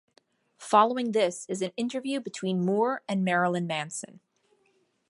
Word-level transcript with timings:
Following 0.57 1.11
this 1.11 1.45
is 1.47 1.61
an 1.61 1.73
interview 1.77 2.19
between 2.19 2.65
Moore 2.65 3.03
and 3.07 3.23
Marilyn 3.23 3.67
Manson. 3.67 4.19